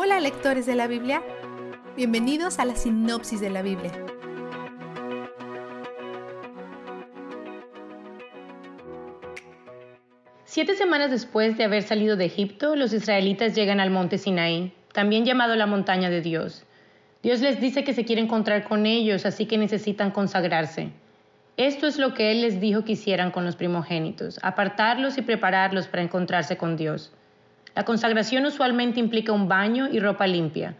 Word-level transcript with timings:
Hola 0.00 0.20
lectores 0.20 0.64
de 0.64 0.76
la 0.76 0.86
Biblia, 0.86 1.24
bienvenidos 1.96 2.60
a 2.60 2.64
la 2.64 2.76
sinopsis 2.76 3.40
de 3.40 3.50
la 3.50 3.62
Biblia. 3.62 3.90
Siete 10.44 10.76
semanas 10.76 11.10
después 11.10 11.58
de 11.58 11.64
haber 11.64 11.82
salido 11.82 12.14
de 12.14 12.26
Egipto, 12.26 12.76
los 12.76 12.92
israelitas 12.92 13.56
llegan 13.56 13.80
al 13.80 13.90
monte 13.90 14.18
Sinaí, 14.18 14.72
también 14.92 15.24
llamado 15.24 15.56
la 15.56 15.66
montaña 15.66 16.10
de 16.10 16.20
Dios. 16.20 16.64
Dios 17.24 17.40
les 17.40 17.60
dice 17.60 17.82
que 17.82 17.92
se 17.92 18.04
quiere 18.04 18.22
encontrar 18.22 18.68
con 18.68 18.86
ellos, 18.86 19.26
así 19.26 19.46
que 19.46 19.58
necesitan 19.58 20.12
consagrarse. 20.12 20.90
Esto 21.56 21.88
es 21.88 21.98
lo 21.98 22.14
que 22.14 22.30
Él 22.30 22.42
les 22.42 22.60
dijo 22.60 22.84
que 22.84 22.92
hicieran 22.92 23.32
con 23.32 23.44
los 23.44 23.56
primogénitos, 23.56 24.38
apartarlos 24.44 25.18
y 25.18 25.22
prepararlos 25.22 25.88
para 25.88 26.04
encontrarse 26.04 26.56
con 26.56 26.76
Dios. 26.76 27.12
La 27.74 27.84
consagración 27.84 28.46
usualmente 28.46 29.00
implica 29.00 29.32
un 29.32 29.48
baño 29.48 29.88
y 29.90 30.00
ropa 30.00 30.26
limpia. 30.26 30.74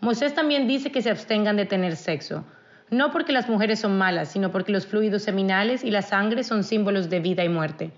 Moisés 0.00 0.34
también 0.34 0.68
dice 0.68 0.92
que 0.92 1.02
se 1.02 1.10
abstengan 1.10 1.56
de 1.56 1.66
tener 1.66 1.96
sexo, 1.96 2.44
no 2.90 3.10
porque 3.10 3.32
las 3.32 3.48
mujeres 3.48 3.80
son 3.80 3.96
malas, 3.96 4.28
sino 4.28 4.52
porque 4.52 4.72
los 4.72 4.86
fluidos 4.86 5.22
seminales 5.22 5.82
y 5.82 5.90
la 5.90 6.02
sangre 6.02 6.44
son 6.44 6.62
símbolos 6.62 7.08
de 7.08 7.20
vida 7.20 7.42
y 7.44 7.48
muerte. 7.48 7.90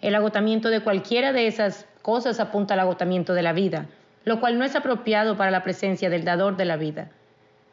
El 0.00 0.14
agotamiento 0.14 0.70
de 0.70 0.80
cualquiera 0.80 1.32
de 1.32 1.46
esas 1.46 1.86
cosas 2.02 2.40
apunta 2.40 2.74
al 2.74 2.80
agotamiento 2.80 3.34
de 3.34 3.42
la 3.42 3.52
vida, 3.52 3.86
lo 4.24 4.40
cual 4.40 4.58
no 4.58 4.64
es 4.64 4.74
apropiado 4.74 5.36
para 5.36 5.50
la 5.50 5.62
presencia 5.62 6.08
del 6.08 6.24
dador 6.24 6.56
de 6.56 6.64
la 6.64 6.76
vida. 6.76 7.10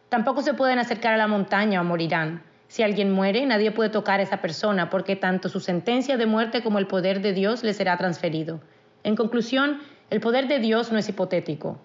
Tampoco 0.09 0.41
se 0.41 0.53
pueden 0.53 0.79
acercar 0.79 1.13
a 1.13 1.17
la 1.17 1.27
montaña 1.27 1.81
o 1.81 1.83
morirán. 1.83 2.43
Si 2.67 2.83
alguien 2.83 3.11
muere, 3.11 3.45
nadie 3.45 3.71
puede 3.71 3.89
tocar 3.89 4.19
a 4.19 4.23
esa 4.23 4.41
persona 4.41 4.89
porque 4.89 5.15
tanto 5.15 5.47
su 5.47 5.61
sentencia 5.61 6.17
de 6.17 6.25
muerte 6.25 6.61
como 6.61 6.79
el 6.79 6.87
poder 6.87 7.21
de 7.21 7.31
Dios 7.31 7.63
le 7.63 7.73
será 7.73 7.97
transferido. 7.97 8.59
En 9.03 9.15
conclusión, 9.15 9.79
el 10.09 10.21
poder 10.21 10.47
de 10.47 10.59
Dios 10.59 10.91
no 10.91 10.97
es 10.97 11.09
hipotético. 11.09 11.79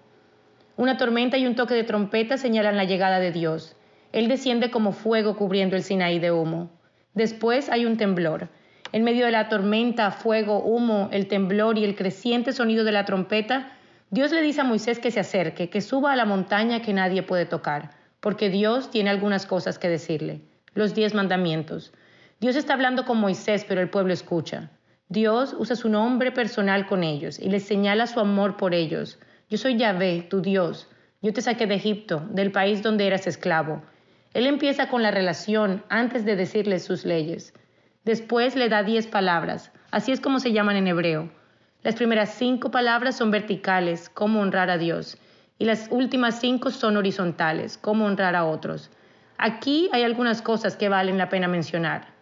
Una 0.77 0.97
tormenta 0.97 1.37
y 1.37 1.45
un 1.45 1.55
toque 1.55 1.73
de 1.73 1.83
trompeta 1.83 2.37
señalan 2.37 2.77
la 2.77 2.85
llegada 2.85 3.19
de 3.19 3.31
Dios. 3.31 3.75
Él 4.13 4.29
desciende 4.29 4.71
como 4.71 4.93
fuego 4.93 5.35
cubriendo 5.35 5.75
el 5.75 5.83
Sinaí 5.83 6.19
de 6.19 6.31
humo. 6.31 6.71
Después 7.13 7.69
hay 7.69 7.85
un 7.85 7.97
temblor. 7.97 8.47
En 8.93 9.03
medio 9.03 9.25
de 9.25 9.31
la 9.31 9.49
tormenta, 9.49 10.11
fuego, 10.11 10.59
humo, 10.59 11.09
el 11.11 11.27
temblor 11.27 11.77
y 11.77 11.83
el 11.83 11.95
creciente 11.95 12.53
sonido 12.53 12.85
de 12.85 12.91
la 12.93 13.05
trompeta, 13.05 13.73
Dios 14.09 14.31
le 14.31 14.41
dice 14.41 14.61
a 14.61 14.63
Moisés 14.63 14.99
que 14.99 15.11
se 15.11 15.19
acerque, 15.19 15.69
que 15.69 15.81
suba 15.81 16.13
a 16.13 16.15
la 16.15 16.25
montaña 16.25 16.81
que 16.81 16.93
nadie 16.93 17.23
puede 17.23 17.45
tocar, 17.45 17.89
porque 18.19 18.49
Dios 18.49 18.89
tiene 18.89 19.09
algunas 19.09 19.45
cosas 19.45 19.77
que 19.79 19.89
decirle. 19.89 20.41
Los 20.75 20.95
diez 20.95 21.13
mandamientos. 21.13 21.91
Dios 22.39 22.55
está 22.55 22.73
hablando 22.73 23.05
con 23.05 23.17
Moisés, 23.17 23.65
pero 23.67 23.81
el 23.81 23.89
pueblo 23.89 24.13
escucha. 24.13 24.69
Dios 25.09 25.55
usa 25.57 25.75
su 25.75 25.89
nombre 25.89 26.31
personal 26.31 26.85
con 26.87 27.03
ellos 27.03 27.39
y 27.39 27.49
les 27.49 27.63
señala 27.63 28.07
su 28.07 28.19
amor 28.19 28.57
por 28.57 28.73
ellos. 28.73 29.19
Yo 29.49 29.57
soy 29.57 29.77
Yahvé, 29.77 30.27
tu 30.29 30.41
Dios. 30.41 30.87
Yo 31.21 31.33
te 31.33 31.41
saqué 31.41 31.67
de 31.67 31.75
Egipto, 31.75 32.25
del 32.31 32.51
país 32.51 32.81
donde 32.81 33.05
eras 33.05 33.27
esclavo. 33.27 33.83
Él 34.33 34.47
empieza 34.47 34.89
con 34.89 35.03
la 35.03 35.11
relación 35.11 35.83
antes 35.89 36.25
de 36.25 36.35
decirles 36.35 36.83
sus 36.83 37.05
leyes. 37.05 37.53
Después 38.03 38.55
le 38.55 38.67
da 38.67 38.83
diez 38.83 39.07
palabras, 39.07 39.71
así 39.91 40.11
es 40.11 40.19
como 40.19 40.39
se 40.39 40.51
llaman 40.51 40.75
en 40.75 40.87
hebreo. 40.87 41.31
Las 41.83 41.95
primeras 41.95 42.33
cinco 42.33 42.71
palabras 42.71 43.15
son 43.17 43.29
verticales, 43.29 44.09
como 44.09 44.41
honrar 44.41 44.69
a 44.69 44.77
Dios, 44.77 45.17
y 45.59 45.65
las 45.65 45.87
últimas 45.91 46.39
cinco 46.39 46.71
son 46.71 46.97
horizontales, 46.97 47.77
como 47.77 48.05
honrar 48.05 48.35
a 48.35 48.45
otros. 48.45 48.89
Aquí 49.37 49.89
hay 49.91 50.03
algunas 50.03 50.41
cosas 50.41 50.75
que 50.75 50.89
valen 50.89 51.17
la 51.17 51.29
pena 51.29 51.47
mencionar. 51.47 52.12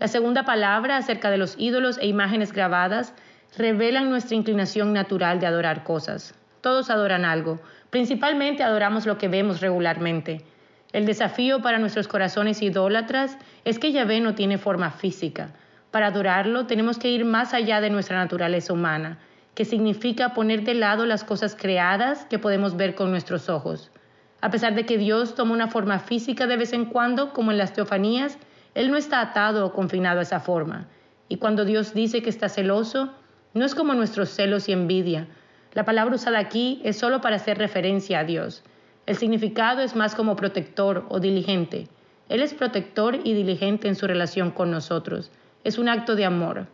La 0.00 0.08
segunda 0.08 0.44
palabra 0.44 0.96
acerca 0.96 1.30
de 1.30 1.38
los 1.38 1.54
ídolos 1.58 1.98
e 1.98 2.06
imágenes 2.06 2.52
grabadas 2.52 3.14
revelan 3.56 4.10
nuestra 4.10 4.34
inclinación 4.34 4.92
natural 4.92 5.38
de 5.38 5.46
adorar 5.46 5.84
cosas. 5.84 6.34
Todos 6.60 6.90
adoran 6.90 7.24
algo, 7.24 7.60
principalmente 7.90 8.62
adoramos 8.62 9.06
lo 9.06 9.18
que 9.18 9.28
vemos 9.28 9.60
regularmente. 9.60 10.44
El 10.92 11.06
desafío 11.06 11.62
para 11.62 11.78
nuestros 11.78 12.08
corazones 12.08 12.62
idólatras 12.62 13.38
es 13.64 13.78
que 13.78 13.92
Yahvé 13.92 14.20
no 14.20 14.34
tiene 14.34 14.58
forma 14.58 14.90
física. 14.90 15.50
Para 15.90 16.08
adorarlo 16.08 16.66
tenemos 16.66 16.98
que 16.98 17.10
ir 17.10 17.24
más 17.24 17.54
allá 17.54 17.80
de 17.80 17.90
nuestra 17.90 18.16
naturaleza 18.16 18.72
humana, 18.72 19.18
que 19.54 19.64
significa 19.64 20.34
poner 20.34 20.64
de 20.64 20.74
lado 20.74 21.06
las 21.06 21.22
cosas 21.22 21.54
creadas 21.54 22.26
que 22.26 22.40
podemos 22.40 22.76
ver 22.76 22.96
con 22.96 23.10
nuestros 23.10 23.48
ojos. 23.48 23.92
A 24.40 24.50
pesar 24.50 24.74
de 24.74 24.86
que 24.86 24.98
Dios 24.98 25.36
toma 25.36 25.52
una 25.52 25.68
forma 25.68 26.00
física 26.00 26.46
de 26.48 26.56
vez 26.56 26.72
en 26.72 26.86
cuando, 26.86 27.32
como 27.32 27.52
en 27.52 27.58
las 27.58 27.72
teofanías, 27.72 28.38
Él 28.74 28.90
no 28.90 28.96
está 28.96 29.20
atado 29.20 29.66
o 29.66 29.72
confinado 29.72 30.18
a 30.18 30.22
esa 30.22 30.40
forma. 30.40 30.88
Y 31.28 31.36
cuando 31.36 31.64
Dios 31.64 31.94
dice 31.94 32.22
que 32.22 32.30
está 32.30 32.48
celoso, 32.48 33.10
no 33.54 33.64
es 33.64 33.74
como 33.74 33.94
nuestros 33.94 34.30
celos 34.30 34.68
y 34.68 34.72
envidia. 34.72 35.28
La 35.72 35.84
palabra 35.84 36.16
usada 36.16 36.38
aquí 36.38 36.80
es 36.84 36.98
solo 36.98 37.20
para 37.20 37.36
hacer 37.36 37.58
referencia 37.58 38.20
a 38.20 38.24
Dios. 38.24 38.62
El 39.06 39.16
significado 39.16 39.80
es 39.80 39.94
más 39.94 40.14
como 40.14 40.36
protector 40.36 41.06
o 41.08 41.20
diligente. 41.20 41.88
Él 42.28 42.42
es 42.42 42.54
protector 42.54 43.20
y 43.22 43.34
diligente 43.34 43.86
en 43.86 43.96
su 43.96 44.06
relación 44.06 44.50
con 44.50 44.70
nosotros. 44.70 45.30
Es 45.62 45.78
un 45.78 45.88
acto 45.88 46.16
de 46.16 46.24
amor. 46.24 46.66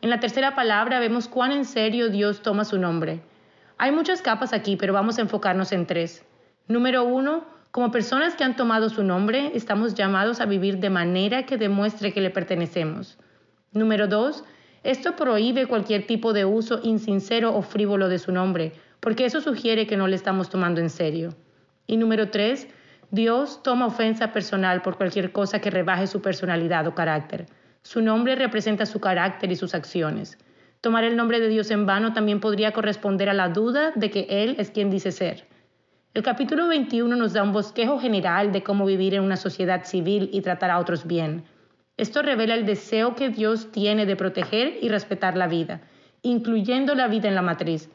En 0.00 0.10
la 0.10 0.20
tercera 0.20 0.54
palabra 0.54 1.00
vemos 1.00 1.28
cuán 1.28 1.52
en 1.52 1.64
serio 1.64 2.08
Dios 2.08 2.42
toma 2.42 2.64
su 2.64 2.78
nombre. 2.78 3.20
Hay 3.76 3.92
muchas 3.92 4.22
capas 4.22 4.52
aquí, 4.52 4.76
pero 4.76 4.92
vamos 4.92 5.18
a 5.18 5.22
enfocarnos 5.22 5.72
en 5.72 5.86
tres. 5.86 6.24
Número 6.68 7.04
uno, 7.04 7.44
como 7.70 7.90
personas 7.90 8.34
que 8.34 8.44
han 8.44 8.56
tomado 8.56 8.88
su 8.88 9.04
nombre, 9.04 9.52
estamos 9.54 9.94
llamados 9.94 10.40
a 10.40 10.46
vivir 10.46 10.78
de 10.78 10.88
manera 10.88 11.44
que 11.44 11.58
demuestre 11.58 12.12
que 12.12 12.22
le 12.22 12.30
pertenecemos. 12.30 13.18
Número 13.72 14.06
dos, 14.06 14.42
esto 14.82 15.16
prohíbe 15.16 15.66
cualquier 15.66 16.06
tipo 16.06 16.32
de 16.32 16.44
uso 16.46 16.80
insincero 16.82 17.54
o 17.54 17.62
frívolo 17.62 18.08
de 18.08 18.18
su 18.18 18.32
nombre, 18.32 18.72
porque 19.00 19.26
eso 19.26 19.40
sugiere 19.40 19.86
que 19.86 19.96
no 19.96 20.08
le 20.08 20.16
estamos 20.16 20.48
tomando 20.48 20.80
en 20.80 20.88
serio. 20.88 21.34
Y 21.86 21.96
número 21.96 22.30
tres, 22.30 22.68
Dios 23.10 23.62
toma 23.62 23.86
ofensa 23.86 24.32
personal 24.32 24.82
por 24.82 24.96
cualquier 24.96 25.32
cosa 25.32 25.60
que 25.60 25.70
rebaje 25.70 26.06
su 26.06 26.22
personalidad 26.22 26.86
o 26.86 26.94
carácter. 26.94 27.46
Su 27.82 28.02
nombre 28.02 28.34
representa 28.34 28.86
su 28.86 29.00
carácter 29.00 29.50
y 29.50 29.56
sus 29.56 29.74
acciones. 29.74 30.38
Tomar 30.80 31.04
el 31.04 31.16
nombre 31.16 31.40
de 31.40 31.48
Dios 31.48 31.70
en 31.70 31.86
vano 31.86 32.12
también 32.12 32.38
podría 32.38 32.72
corresponder 32.72 33.28
a 33.28 33.34
la 33.34 33.48
duda 33.48 33.92
de 33.94 34.10
que 34.10 34.26
Él 34.30 34.56
es 34.58 34.70
quien 34.70 34.90
dice 34.90 35.10
ser. 35.10 35.47
El 36.14 36.24
capítulo 36.24 36.66
21 36.66 37.14
nos 37.14 37.34
da 37.34 37.44
un 37.44 37.52
bosquejo 37.52 38.00
general 38.00 38.50
de 38.50 38.64
cómo 38.64 38.86
vivir 38.86 39.14
en 39.14 39.22
una 39.22 39.36
sociedad 39.36 39.84
civil 39.84 40.30
y 40.32 40.40
tratar 40.40 40.70
a 40.72 40.80
otros 40.80 41.06
bien. 41.06 41.44
Esto 41.96 42.22
revela 42.22 42.54
el 42.54 42.66
deseo 42.66 43.14
que 43.14 43.28
Dios 43.28 43.70
tiene 43.70 44.04
de 44.04 44.16
proteger 44.16 44.78
y 44.82 44.88
respetar 44.88 45.36
la 45.36 45.46
vida, 45.46 45.80
incluyendo 46.22 46.96
la 46.96 47.06
vida 47.06 47.28
en 47.28 47.36
la 47.36 47.42
matriz, 47.42 47.88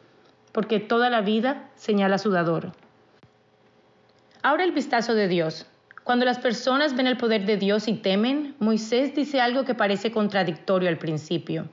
porque 0.54 0.80
toda 0.80 1.10
la 1.10 1.20
vida 1.20 1.70
señala 1.76 2.16
a 2.16 2.20
su 2.20 2.32
dador. 2.32 2.72
Ahora 4.42 4.64
el 4.64 4.72
vistazo 4.72 5.16
de 5.16 5.28
Dios. 5.28 5.66
Cuando 6.06 6.24
las 6.24 6.40
personas 6.40 6.96
ven 6.96 7.08
el 7.08 7.18
poder 7.18 7.46
de 7.46 7.58
Dios 7.58 7.90
y 7.90 7.94
temen, 7.94 8.56
Moisés 8.60 9.14
dice 9.16 9.42
algo 9.42 9.66
que 9.66 9.76
parece 9.76 10.12
contradictorio 10.12 10.88
al 10.88 10.98
principio. 10.98 11.68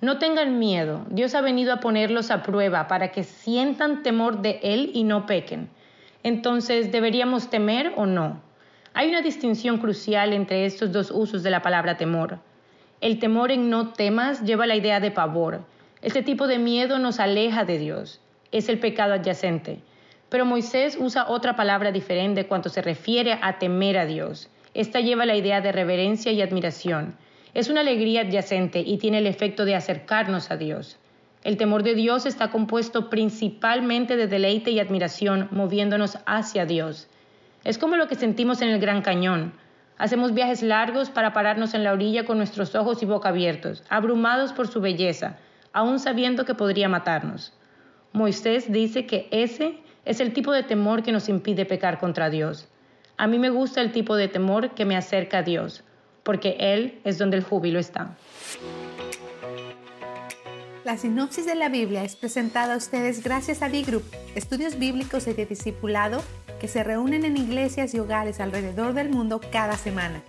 No 0.00 0.18
tengan 0.18 0.60
miedo, 0.60 1.04
Dios 1.08 1.34
ha 1.34 1.40
venido 1.40 1.72
a 1.72 1.80
ponerlos 1.80 2.30
a 2.30 2.42
prueba 2.42 2.86
para 2.86 3.10
que 3.10 3.24
sientan 3.24 4.04
temor 4.04 4.42
de 4.42 4.60
Él 4.62 4.90
y 4.94 5.02
no 5.02 5.26
pequen. 5.26 5.70
Entonces, 6.26 6.90
¿deberíamos 6.90 7.50
temer 7.50 7.92
o 7.94 8.04
no? 8.04 8.42
Hay 8.94 9.08
una 9.08 9.22
distinción 9.22 9.78
crucial 9.78 10.32
entre 10.32 10.66
estos 10.66 10.90
dos 10.90 11.12
usos 11.12 11.44
de 11.44 11.50
la 11.50 11.62
palabra 11.62 11.96
temor. 11.96 12.40
El 13.00 13.20
temor 13.20 13.52
en 13.52 13.70
no 13.70 13.92
temas 13.92 14.42
lleva 14.42 14.66
la 14.66 14.74
idea 14.74 14.98
de 14.98 15.12
pavor. 15.12 15.60
Este 16.02 16.24
tipo 16.24 16.48
de 16.48 16.58
miedo 16.58 16.98
nos 16.98 17.20
aleja 17.20 17.64
de 17.64 17.78
Dios. 17.78 18.20
Es 18.50 18.68
el 18.68 18.80
pecado 18.80 19.14
adyacente. 19.14 19.78
Pero 20.28 20.44
Moisés 20.44 20.98
usa 21.00 21.28
otra 21.28 21.54
palabra 21.54 21.92
diferente 21.92 22.48
cuando 22.48 22.70
se 22.70 22.82
refiere 22.82 23.38
a 23.40 23.60
temer 23.60 23.96
a 23.96 24.04
Dios. 24.04 24.50
Esta 24.74 24.98
lleva 24.98 25.26
la 25.26 25.36
idea 25.36 25.60
de 25.60 25.70
reverencia 25.70 26.32
y 26.32 26.42
admiración. 26.42 27.14
Es 27.54 27.68
una 27.68 27.82
alegría 27.82 28.22
adyacente 28.22 28.80
y 28.80 28.98
tiene 28.98 29.18
el 29.18 29.28
efecto 29.28 29.64
de 29.64 29.76
acercarnos 29.76 30.50
a 30.50 30.56
Dios. 30.56 30.98
El 31.46 31.58
temor 31.58 31.84
de 31.84 31.94
Dios 31.94 32.26
está 32.26 32.50
compuesto 32.50 33.08
principalmente 33.08 34.16
de 34.16 34.26
deleite 34.26 34.72
y 34.72 34.80
admiración, 34.80 35.46
moviéndonos 35.52 36.18
hacia 36.26 36.66
Dios. 36.66 37.06
Es 37.62 37.78
como 37.78 37.94
lo 37.94 38.08
que 38.08 38.16
sentimos 38.16 38.62
en 38.62 38.70
el 38.70 38.80
Gran 38.80 39.00
Cañón. 39.00 39.52
Hacemos 39.96 40.34
viajes 40.34 40.64
largos 40.64 41.08
para 41.08 41.32
pararnos 41.32 41.72
en 41.74 41.84
la 41.84 41.92
orilla 41.92 42.24
con 42.24 42.38
nuestros 42.38 42.74
ojos 42.74 43.00
y 43.00 43.06
boca 43.06 43.28
abiertos, 43.28 43.84
abrumados 43.88 44.52
por 44.52 44.66
su 44.66 44.80
belleza, 44.80 45.36
aún 45.72 46.00
sabiendo 46.00 46.44
que 46.44 46.56
podría 46.56 46.88
matarnos. 46.88 47.52
Moisés 48.12 48.72
dice 48.72 49.06
que 49.06 49.28
ese 49.30 49.78
es 50.04 50.18
el 50.18 50.32
tipo 50.32 50.50
de 50.50 50.64
temor 50.64 51.04
que 51.04 51.12
nos 51.12 51.28
impide 51.28 51.64
pecar 51.64 52.00
contra 52.00 52.28
Dios. 52.28 52.66
A 53.18 53.28
mí 53.28 53.38
me 53.38 53.50
gusta 53.50 53.82
el 53.82 53.92
tipo 53.92 54.16
de 54.16 54.26
temor 54.26 54.70
que 54.70 54.84
me 54.84 54.96
acerca 54.96 55.38
a 55.38 55.42
Dios, 55.44 55.84
porque 56.24 56.56
Él 56.58 56.98
es 57.04 57.18
donde 57.18 57.36
el 57.36 57.44
júbilo 57.44 57.78
está. 57.78 58.16
La 60.86 60.96
sinopsis 60.96 61.44
de 61.44 61.56
la 61.56 61.68
Biblia 61.68 62.04
es 62.04 62.14
presentada 62.14 62.74
a 62.74 62.76
ustedes 62.76 63.24
gracias 63.24 63.60
a 63.60 63.66
B-Group, 63.66 64.04
estudios 64.36 64.78
bíblicos 64.78 65.26
y 65.26 65.32
de 65.32 65.44
discipulado 65.44 66.22
que 66.60 66.68
se 66.68 66.84
reúnen 66.84 67.24
en 67.24 67.36
iglesias 67.36 67.92
y 67.92 67.98
hogares 67.98 68.38
alrededor 68.38 68.94
del 68.94 69.08
mundo 69.08 69.40
cada 69.50 69.76
semana. 69.76 70.22